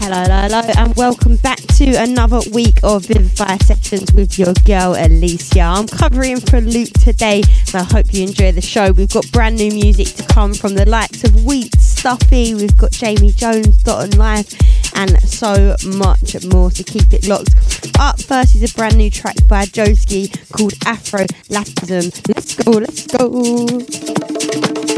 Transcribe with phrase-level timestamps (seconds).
[0.00, 4.94] Hello, hello, hello, and welcome back to another week of Vivifier Sessions with your girl
[4.94, 5.76] Elysia.
[5.76, 8.92] I'm covering for Luke today, so I hope you enjoy the show.
[8.92, 12.92] We've got brand new music to come from the likes of Wheat, Stuffy, we've got
[12.92, 14.54] Jamie Jones, Dot and Life,
[14.94, 16.70] and so much more.
[16.70, 17.50] So keep it locked.
[17.98, 22.12] Up first is a brand new track by Joeski called Afro Latism.
[22.28, 24.97] Let's go, let's go.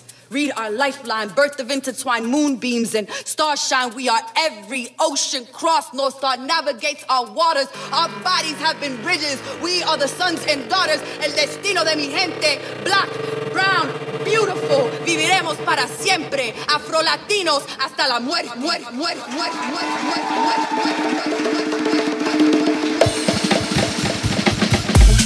[0.31, 3.93] Read our lifeline, birth of intertwined moonbeams and starshine.
[3.93, 5.93] We are every ocean cross.
[5.93, 7.67] North Star navigates our waters.
[7.91, 9.41] Our bodies have been bridges.
[9.61, 11.01] We are the sons and daughters.
[11.19, 12.61] El destino de mi gente.
[12.85, 13.09] Black,
[13.51, 13.91] brown,
[14.23, 14.89] beautiful.
[15.03, 16.53] Viviremos para siempre.
[16.69, 18.55] Afro-latinos hasta la muerte.
[18.55, 20.73] Muerte, muerte, muerte, muerte, muerte, muerte,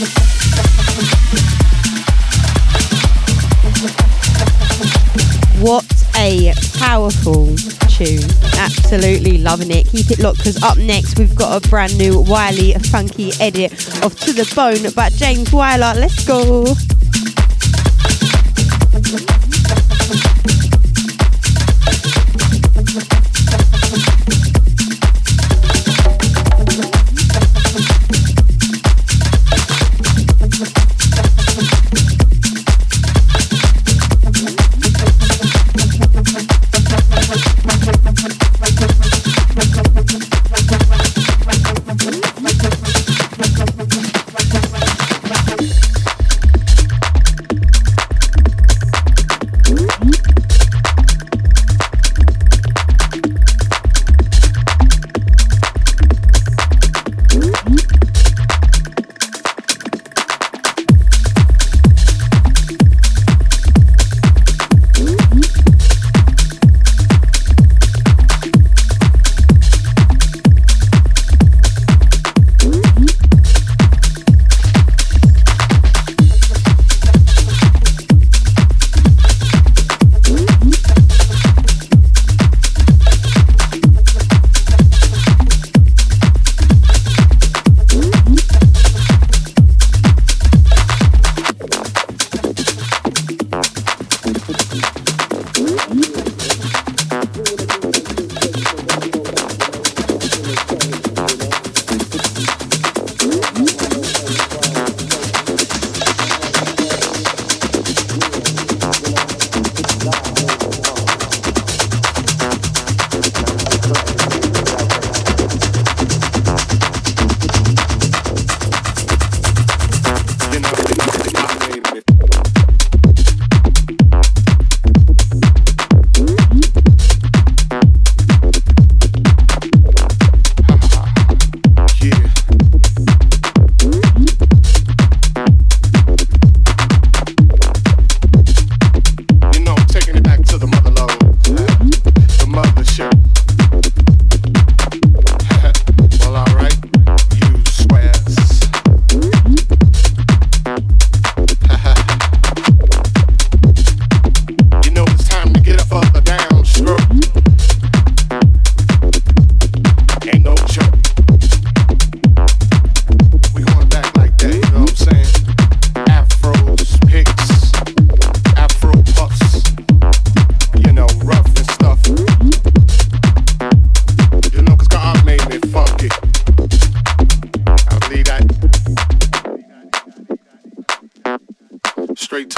[0.07, 0.24] muerte,
[5.65, 5.83] What
[6.15, 7.47] a powerful
[7.89, 8.21] tune.
[8.55, 9.87] Absolutely loving it.
[9.87, 13.71] Keep it locked because up next we've got a brand new Wiley funky edit
[14.05, 15.95] of To the Bone by James Weiler.
[15.99, 16.65] Let's go.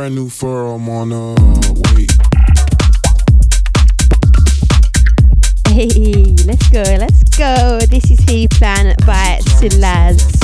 [0.00, 0.64] brand new fur.
[0.64, 1.34] I'm on uh,
[1.92, 2.10] wait.
[5.68, 7.80] Hey, let's go, let's go.
[7.80, 10.40] This is He Plan by Silaz.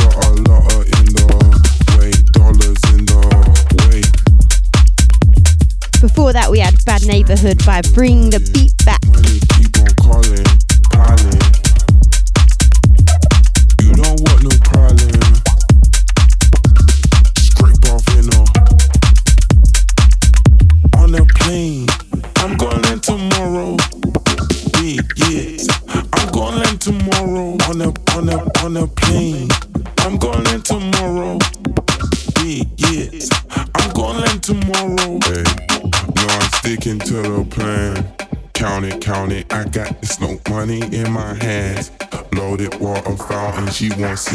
[6.03, 8.35] Before that, we had Bad Neighborhood by Bring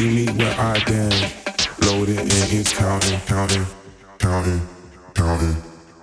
[0.01, 1.11] See me where I been.
[1.85, 3.67] Loaded and it's counting, counting,
[4.17, 4.67] counting,
[5.13, 5.55] counting,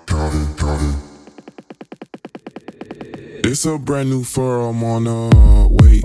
[0.07, 1.03] counting, counting.
[3.43, 4.69] It's a brand new fur.
[4.69, 6.05] I'm on a wait.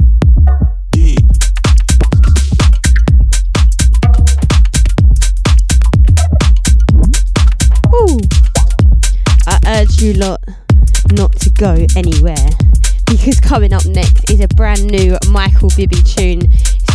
[7.94, 8.20] Ooh.
[9.46, 10.42] I urge you lot
[11.12, 12.50] not to go anywhere
[13.06, 16.42] because coming up next is a brand new Michael Bibi tune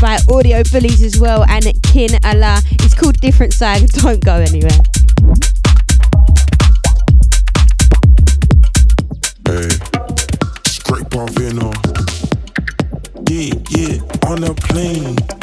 [0.00, 2.60] by Audio Bullies as well and Kin Allah.
[2.70, 3.86] It's called Different Side.
[3.88, 4.78] Don't go anywhere.
[9.46, 9.68] Hey,
[10.66, 11.74] scrape off in on.
[13.28, 15.37] Yeah, yeah, on a plane.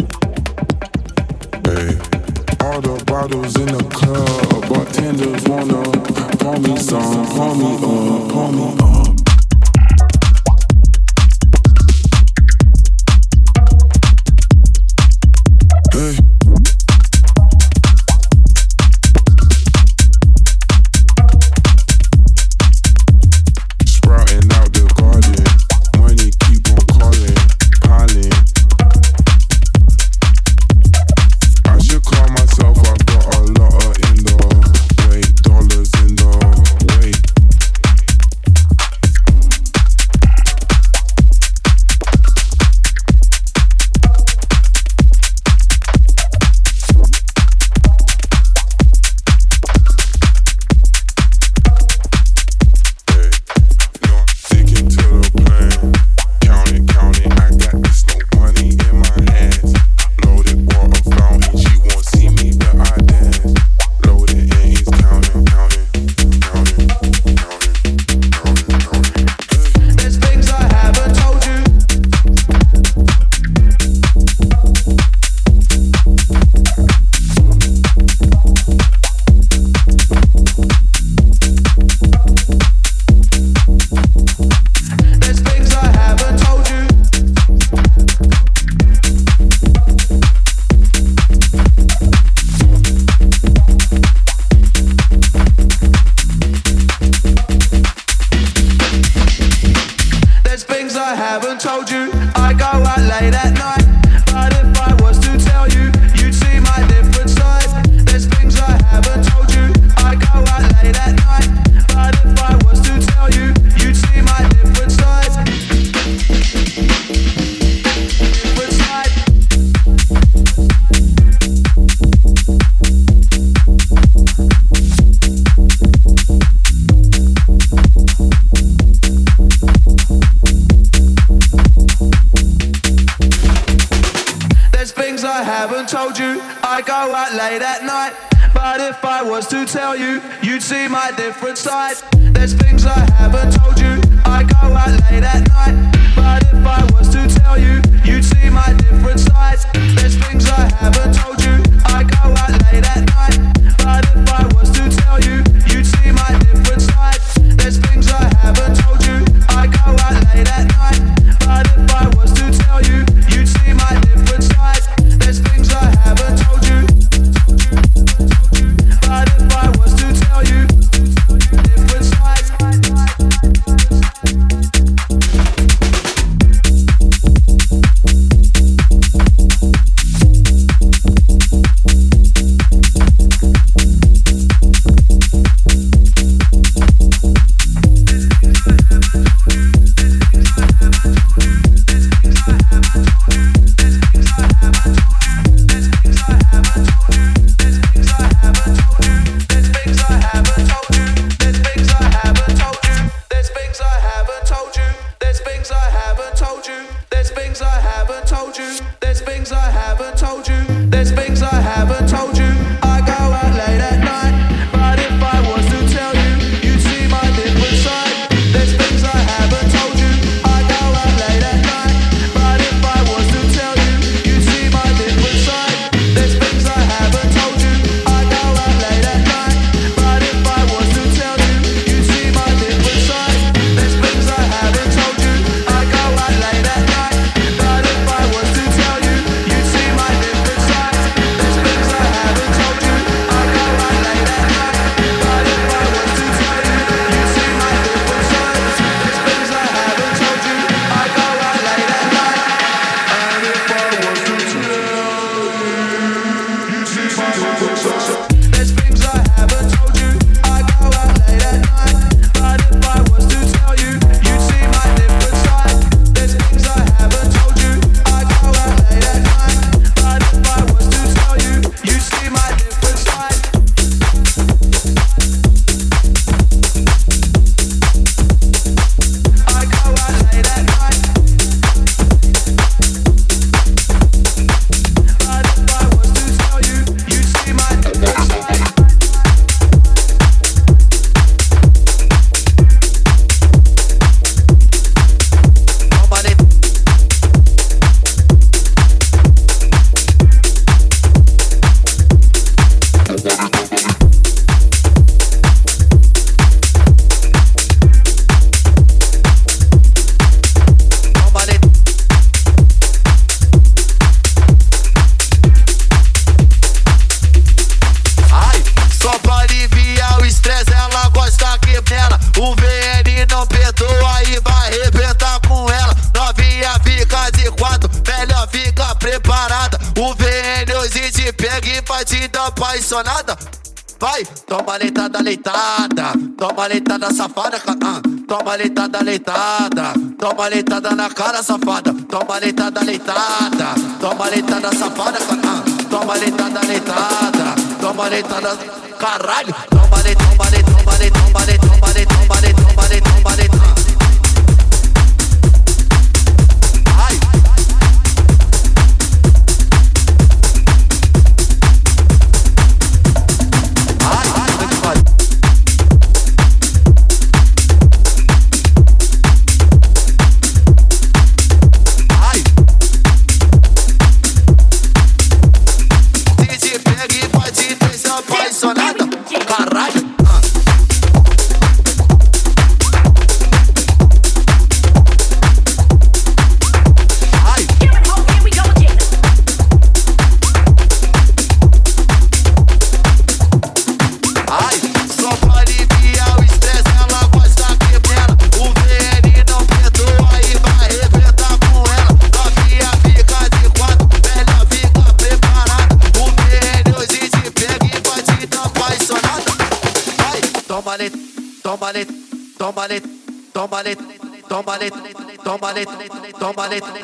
[415.75, 416.97] れ飛ばれ飛ば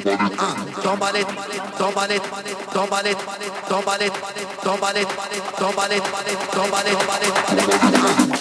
[0.00, 0.04] れ
[0.84, 1.24] 飛ばれ
[1.74, 7.18] 飛ばれ飛ばれ飛ばれ飛ばれ飛ばれ飛ばれ飛ば
[8.32, 8.37] れ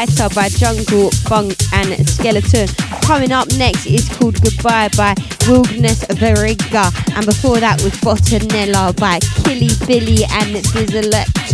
[0.00, 2.68] Beat Fighter by Jungle, Funk and Skeleton.
[3.02, 5.14] Coming up next is called Goodbye by
[5.46, 6.90] Wilderness Veriga.
[7.16, 11.10] And before that was Botanella by Killy Billy and Dizzle.
[11.12, 11.50] Let's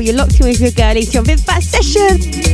[0.00, 1.12] You're locked in with your girlies.
[1.12, 1.22] You're
[1.60, 2.49] Session.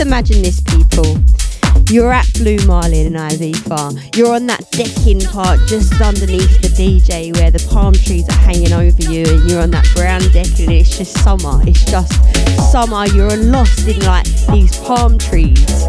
[0.00, 1.18] Imagine this, people.
[1.90, 4.16] You're at Blue Marlin and Ibiza.
[4.16, 8.72] You're on that decking part just underneath the DJ where the palm trees are hanging
[8.72, 11.60] over you, and you're on that brown deck, and it's just summer.
[11.68, 12.14] It's just
[12.72, 13.04] summer.
[13.08, 15.86] You're lost in like these palm trees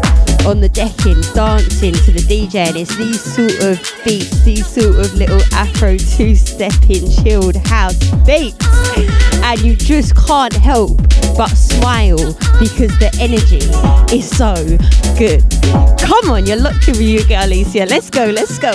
[0.48, 4.96] on the decking, dancing to the DJ, and it's these sort of beats, these sort
[4.96, 8.66] of little Afro two-stepping, chilled house beats,
[9.44, 10.96] and you just can't help
[11.36, 13.60] but smile because the energy
[14.16, 14.54] is so
[15.18, 15.44] good.
[16.00, 17.88] Come on, you're in with girl Elysia.
[17.88, 18.72] Let's go, let's go.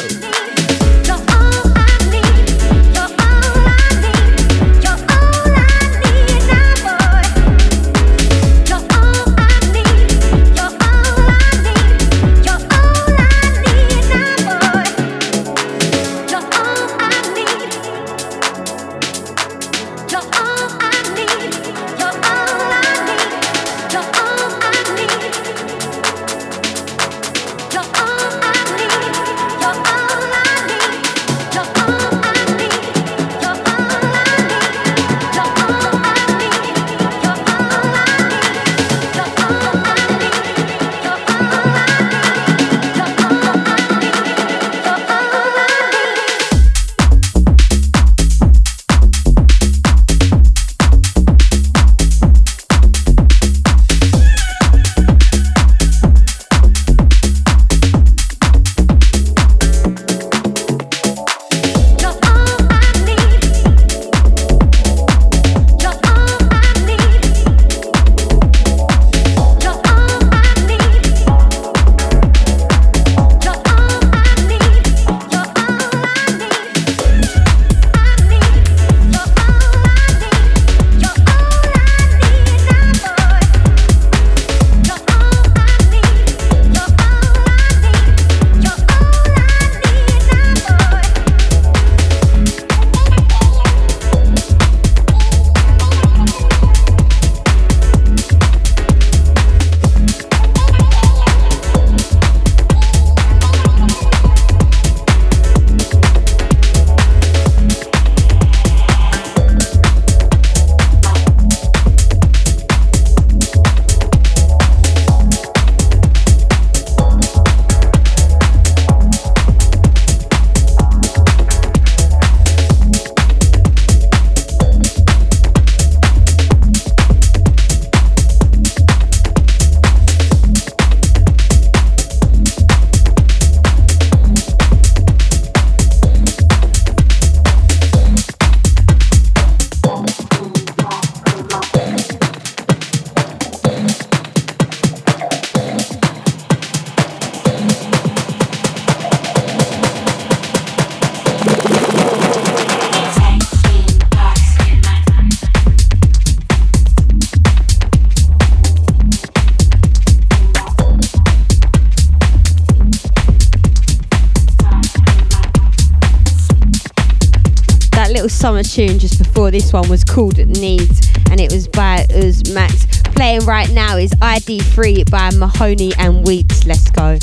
[169.54, 172.88] This one was called Needs, and it was by Uz Max.
[173.14, 176.66] Playing right now is ID3 by Mahoney and Wheats.
[176.66, 177.20] Let's go.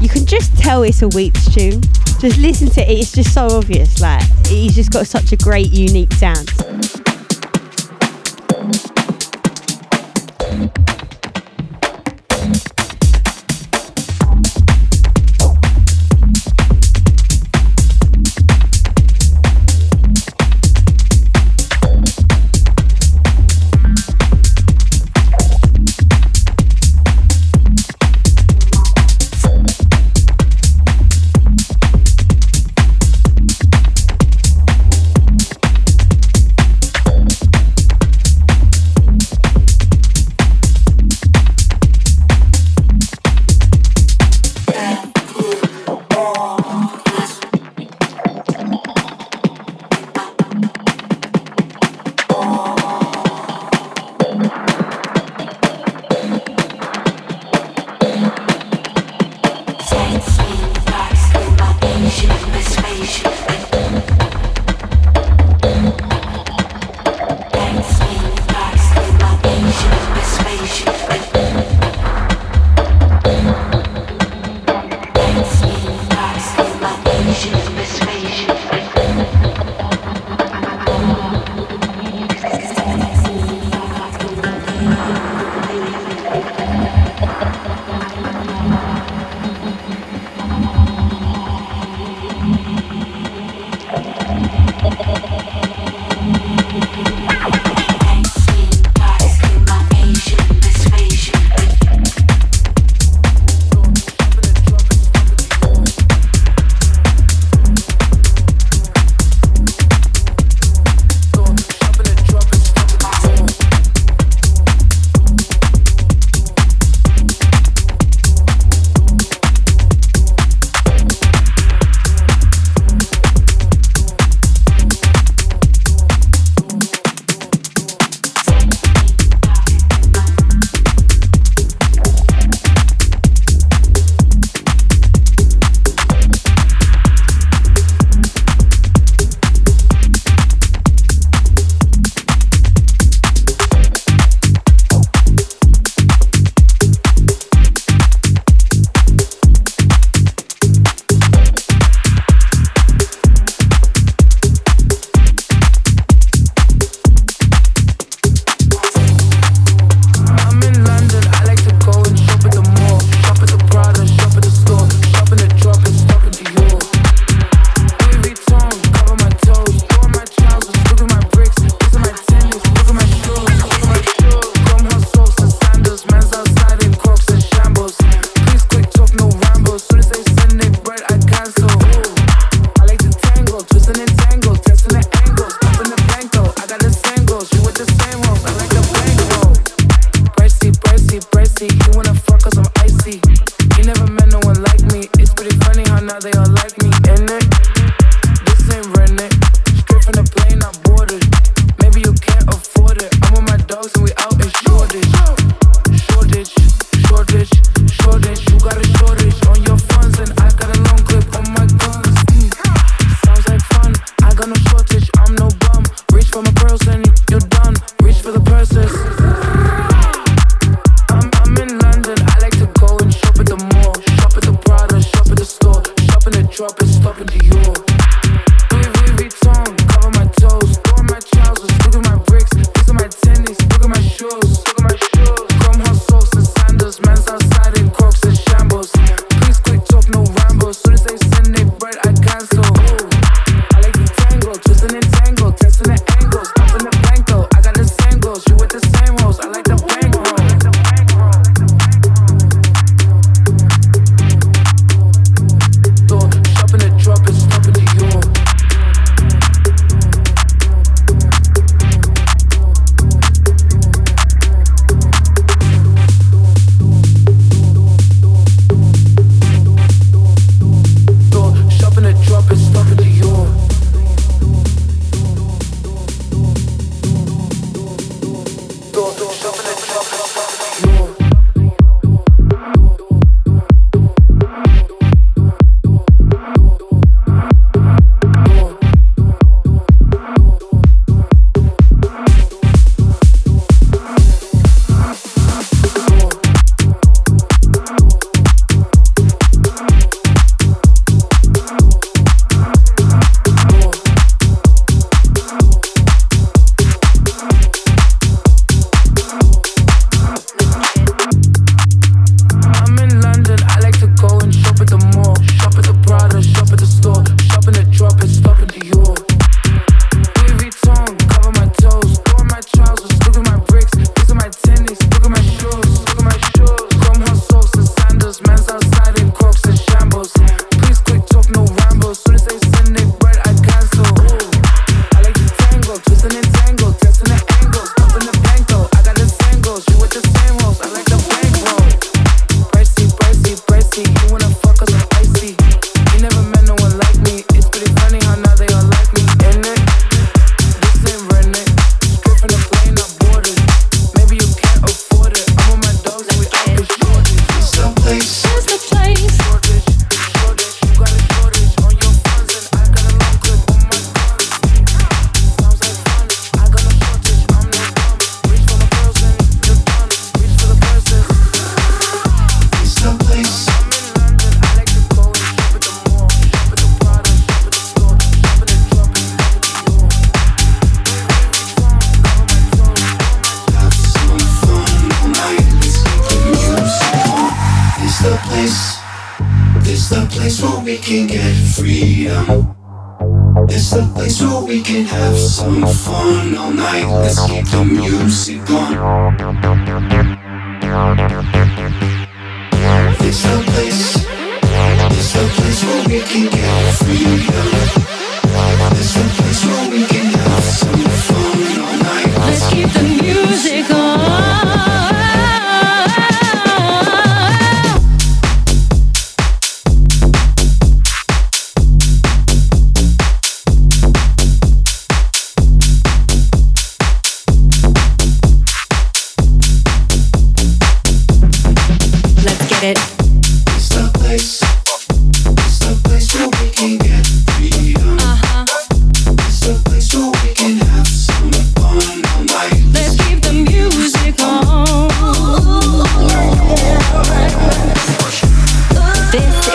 [0.00, 1.82] You can just tell it's a Wheats tune.
[2.20, 4.00] Just listen to it, it's just so obvious.
[4.00, 6.48] Like, he's just got such a great, unique sound.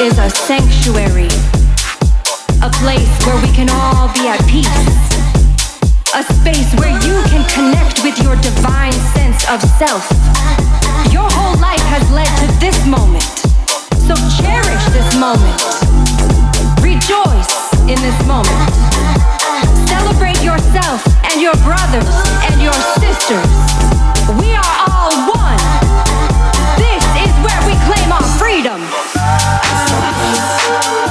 [0.01, 1.29] Is a sanctuary,
[2.65, 4.65] a place where we can all be at peace,
[6.17, 10.09] a space where you can connect with your divine sense of self.
[11.13, 13.21] Your whole life has led to this moment,
[14.01, 15.61] so cherish this moment.
[16.81, 17.53] Rejoice
[17.85, 18.57] in this moment.
[19.85, 22.09] Celebrate yourself and your brothers
[22.49, 23.53] and your sisters.
[24.41, 25.61] We are all one.
[26.81, 28.81] This is where we claim our freedom.
[30.72, 31.11] There's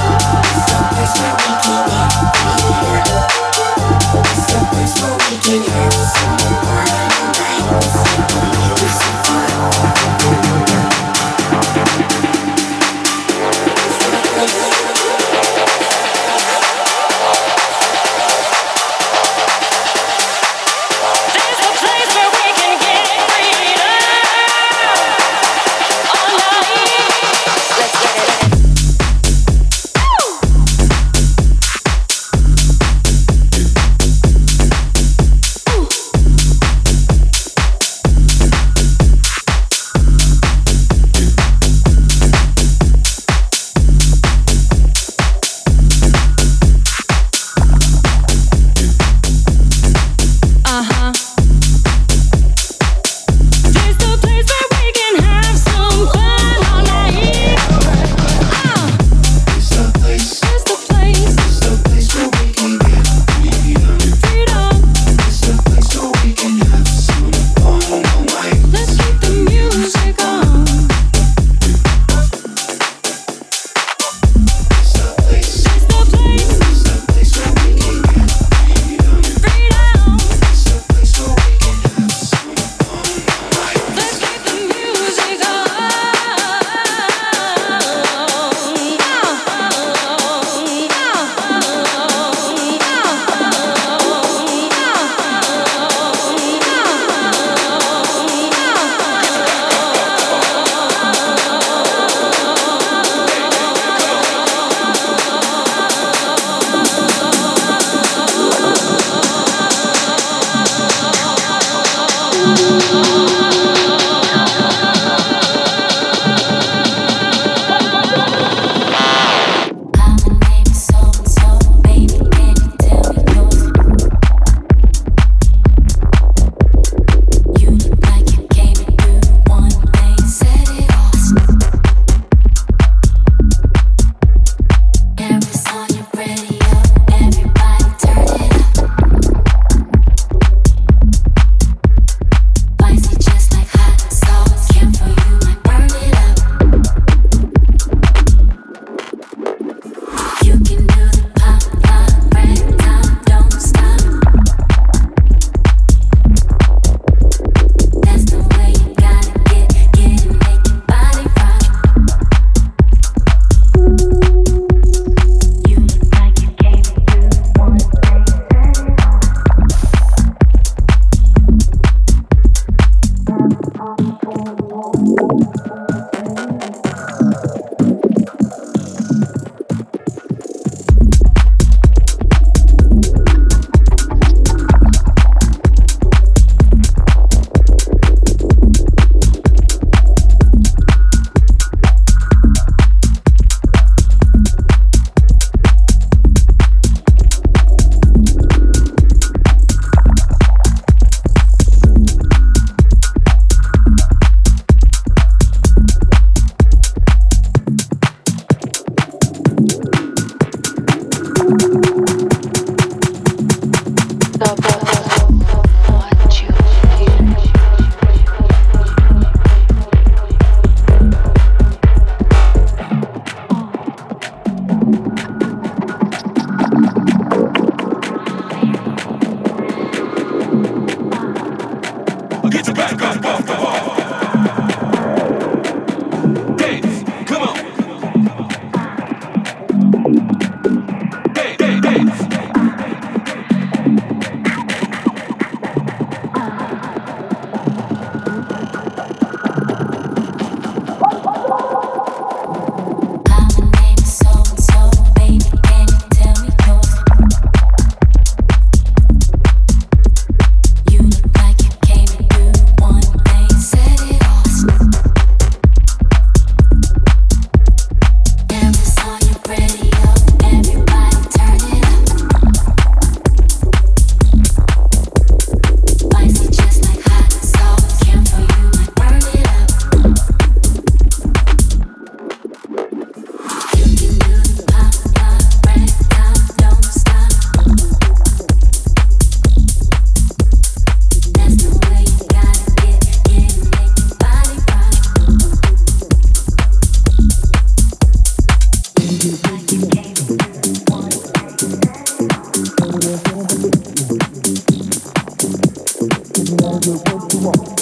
[306.81, 307.80] just what to walk.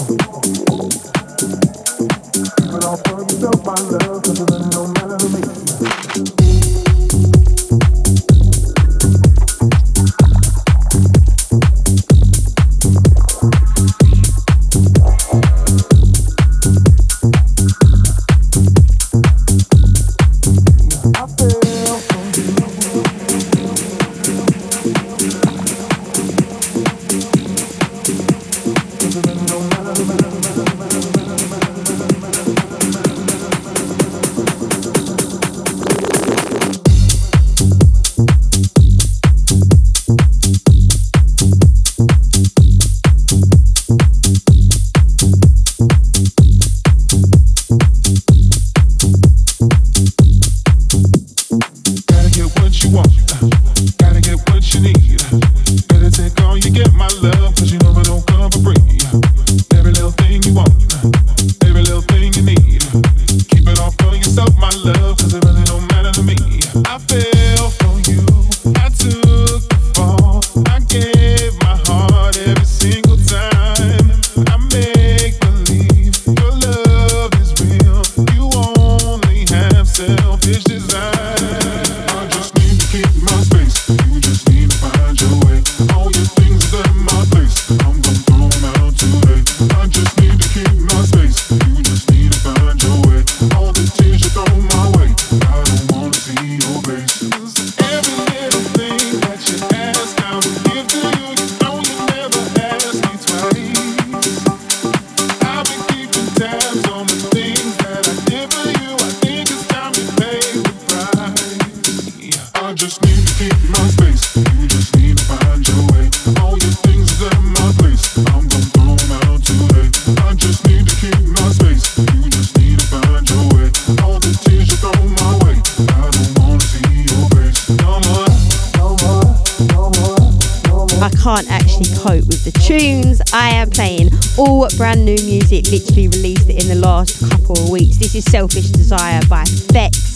[134.77, 137.97] Brand new music, literally released in the last couple of weeks.
[137.97, 140.15] This is Selfish Desire by Fex.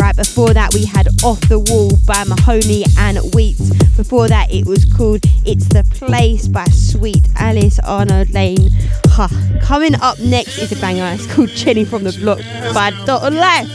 [0.00, 3.70] Right before that, we had Off the Wall by Mahoney and Wheats.
[3.96, 8.70] Before that, it was called It's the Place by Sweet Alice Arnold Lane.
[9.06, 9.28] Huh.
[9.60, 11.10] Coming up next is a banger.
[11.12, 12.38] It's called Jenny from the Block
[12.72, 13.68] by Dot Life.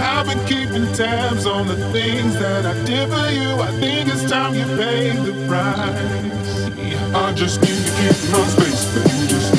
[0.00, 3.50] I've been keeping tabs on the things that I did for you.
[3.62, 7.14] I think it's time you pay the price.
[7.14, 9.55] I just need to keep my space, but you just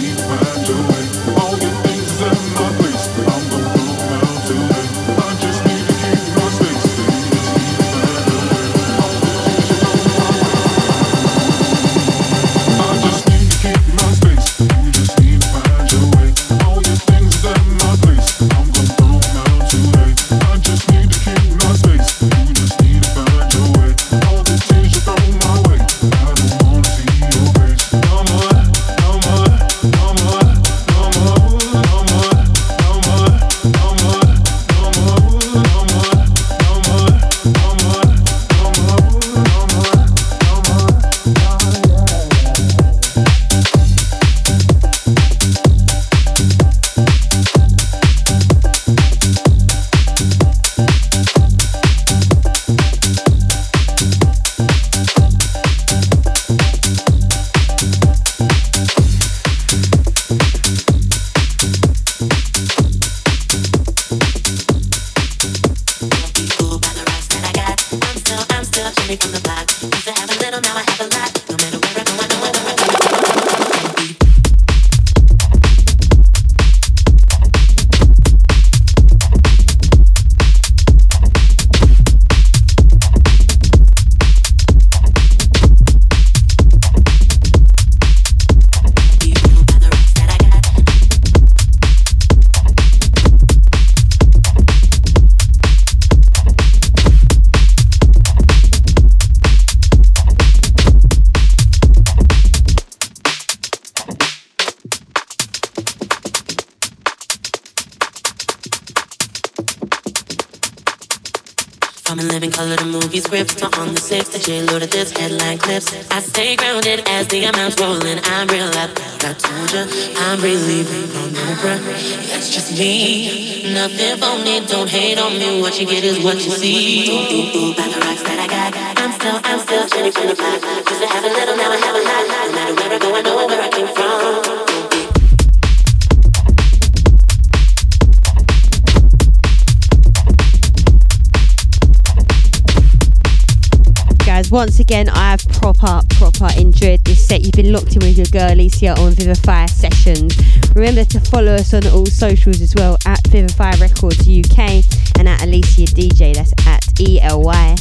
[148.78, 150.36] Elysia on Vivifier Sessions.
[150.75, 154.84] Remember to follow us on all socials as well at Vivifier Records UK
[155.17, 156.36] and at Elysia DJ.
[156.36, 157.75] That's at E L Y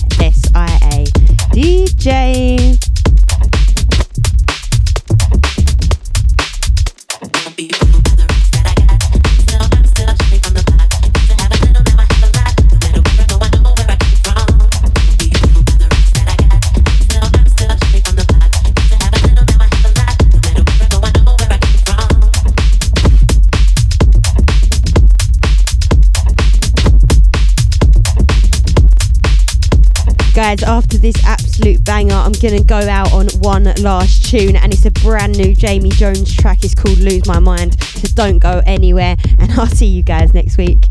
[31.67, 35.53] absolute banger, I'm gonna go out on one last tune, and it's a brand new
[35.53, 36.63] Jamie Jones track.
[36.63, 37.81] It's called Lose My Mind.
[37.83, 40.87] So don't go anywhere, and I'll see you guys next week.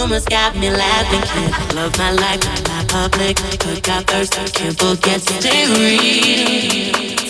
[0.00, 1.52] Rumors got me laughing, kid.
[1.76, 3.36] Love my life, my public.
[3.36, 5.34] Cook out thirst, can't forget to.
[5.44, 5.52] To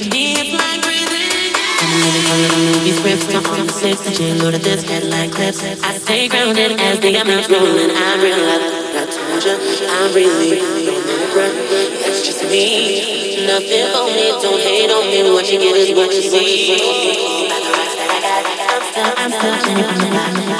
[0.06, 1.50] me, it's like breathing.
[1.82, 3.34] I'm living a little movie script.
[3.34, 5.64] I'm on the six and chill of this headline clips.
[5.82, 7.90] I stay grounded as they the amounts rolling.
[7.90, 8.62] I'm real life.
[8.62, 9.58] I told you,
[9.90, 11.50] I'm really remember.
[12.06, 13.50] That's just me.
[13.50, 15.28] Nothing for me, don't hate on me.
[15.32, 17.49] What you get is what you see.
[18.82, 19.30] I'm.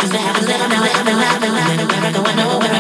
[0.01, 1.41] Used to have a little, now I have a lot.
[1.41, 2.80] No matter where I go, I know where I